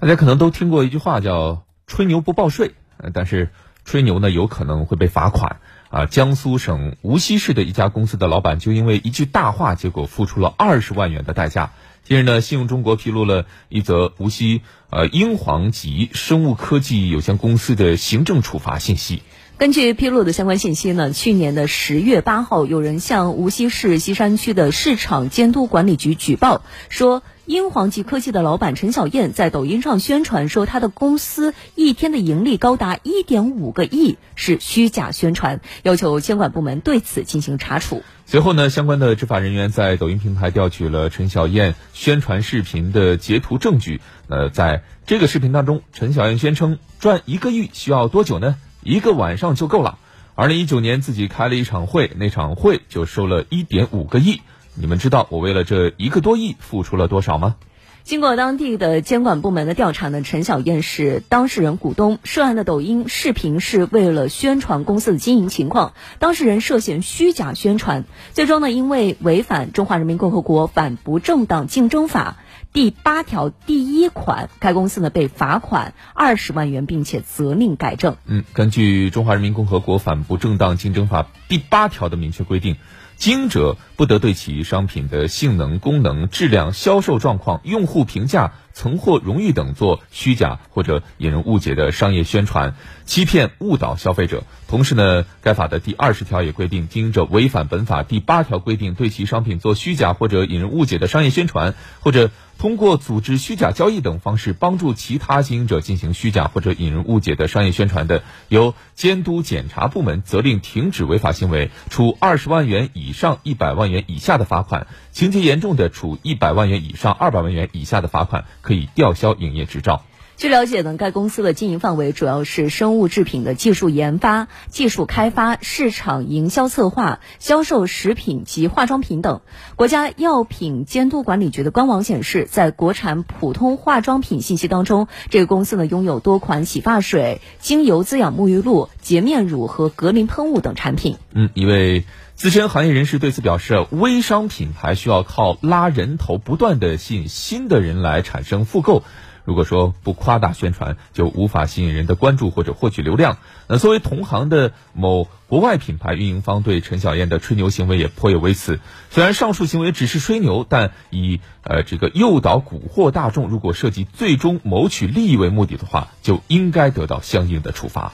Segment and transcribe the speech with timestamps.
[0.00, 2.74] 大家可能都听过一句话叫“吹牛不报税”，
[3.12, 3.50] 但是
[3.84, 5.60] 吹牛呢有可能会被罚款
[5.90, 6.06] 啊。
[6.06, 11.72] 江苏省无锡市的一家公司的老板就因为一句大话，结果付出了二十万元的代价。
[12.02, 19.22] 近日呢，信用中国披露了一则无锡呃英皇集生物科技有限公司的行政处罚信息。
[19.60, 27.22] 根据披露的相关信息呢，去年的十月八号，有人向无锡市西山区的市场监督管理局举报说。
[27.44, 38.04] 英皇集科技的老板陈小燕在抖音上宣传说，他的公司一天的盈利高达一点五个亿，是虚假宣传，要求监管部门对此进行查处。
[38.24, 44.00] 随后呢，相关的执法人员在抖音平台调取了陈小燕宣传视频的截图证据。
[44.28, 48.54] 呃，在这个视频当中，陈小燕宣称赚一个亿需要多久呢？
[48.82, 49.98] 一个晚上就够了。
[50.34, 54.40] 二零一九年自己开了一场会，那场会就收了一点五个亿。
[54.74, 57.56] 你们知道我为了这一个多亿付出了多少吗？
[58.02, 72.36] 经过当地的监管部门的调查呢，陈小燕是当事人股东，涉案的抖音视频是为了宣传公司的经营情况，当事人涉嫌虚假宣传，最终呢，因为违反《中华人民共和国反不正当竞争法》
[72.72, 78.16] 第八条第一款，该公司呢被罚款二十万元，并且责令改正。
[78.26, 82.76] 嗯，根据《中华人民共和国反不正当竞争法》第八条的明确规定。
[83.20, 94.44] 经营者不得对其商品的性能、功能、质量、销售状况、用户评价、曾获荣誉等做虚假或者引人误解的商业宣传，欺骗、误导消费者。
[94.68, 120.04] 同时呢，该法的第二十条也规定，经营者违反本法第八条规定，对其商品做虚假或者引人误解的商业宣传，或者通过组织虚假交易等方式帮助其他经营者进行虚假或者引人误解的商业宣传的，由监督检查部门责令停止违法行为，处二十万元以上一百万元以下的罚款；情节严重的，处一百万元以上二百万元以下的罚款，可以吊销营业执照。
[120.40, 129.42] 据了解呢，该公司的经营范围主要是生物制品的技术研发、技术开发、市场营销策划、销售食品及化妆品等。
[129.76, 141.18] 国家药品监督管理局的官网显示，在国产普通化妆品信息当中，这个公司呢拥有多款洗发水、精油滋养沐浴露、洁面乳和格林喷雾等产品。
[141.34, 149.02] 嗯，一位资深行业人士对此表示，微商品牌需要靠拉人头，不断的吸引新的人来产生复购。
[149.44, 153.38] 如果说不夸大宣传，就无法吸引人的关注或者获取流量。
[153.66, 158.80] 那作为同行的某国外品牌运营方，对陈小燕的吹牛行为也颇有微词。
[159.10, 168.12] 虽然上述行为只是吹牛，但以呃这个诱导蛊惑大众，如果涉及最终谋取利益为目的的话，就应该得到相应的处罚。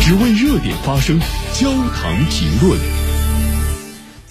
[0.00, 1.18] 只为热点发声，
[1.54, 3.03] 焦糖评论。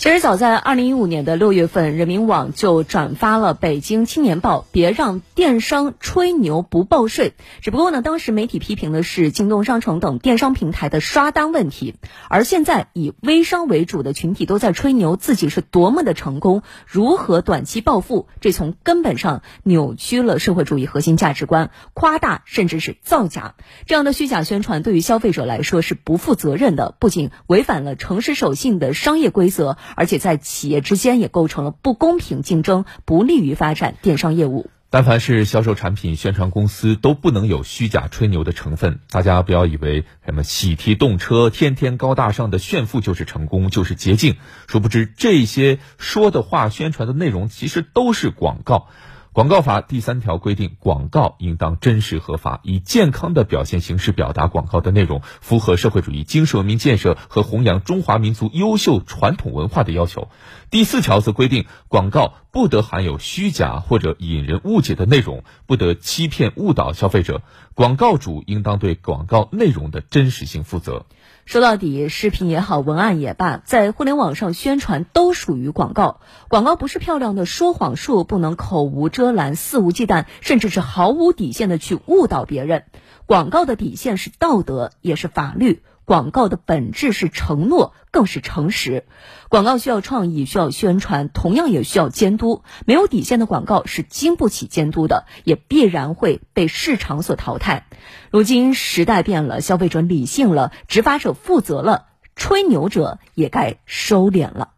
[0.03, 7.35] 其实早在二零一五年的六月份，人民网就转发了《北京青年报》，别让电商吹牛不报税。
[7.61, 11.95] 只不过呢，当时媒体批评的是京东商城等电商平台的刷单问题。
[12.27, 23.55] 而现在以微商为主的群体都在吹牛自己是多么的成功，如何短期暴富，这从根本上扭曲了社会主义核心价值观，夸大甚至是造假。
[23.85, 29.77] 这样的虚假宣传对于消费者来说是不负责任的，不仅违反了诚实守信的商业规则。
[29.95, 34.69] 而且在企业之间也构成了不公平竞争，不利于发展电商业务。
[34.89, 38.99] 但凡是销售产品、宣传公司，都不能有虚假吹牛的成分。
[39.09, 44.35] 大家不要以为什么喜提动车、天天高大上的炫富就是成功，就是捷径。
[44.67, 48.87] 殊不知，这些说的话、宣传的内容，其实都是广告。
[49.33, 60.27] 广告法第三条规定，广告应当真实合法，以健康的表现形式表达广告的内容，符合社会主义精神文明建设和弘扬中华民族优秀传统文化的要求。
[60.69, 67.41] 第四条则规定，广告不得含有虚假或者引人误解的内容，不得欺骗误导消费者。
[67.73, 71.07] 广告主应当对广告内容的真实性负责。
[71.45, 76.21] 说到底，视频也好，文案也罢，在互联网上宣传都属于广告。
[76.47, 82.83] 广告不是漂亮的说谎术，不能口无遮遮拦、肆无忌惮，甚至是毫无底线的去误导别人。
[83.25, 85.81] 广告的底线是道德，也是法律。
[86.03, 89.05] 广告的本质是承诺，更是诚实。
[89.47, 92.63] 广告需要创意，需要宣传，同样也需要监督。
[92.85, 97.87] 没有底线的广告是经不起监督的，也必然会被市场所淘汰。
[98.29, 104.73] 如今时代变了，消费者理性了，执法者负责了，吹牛者也该收敛了。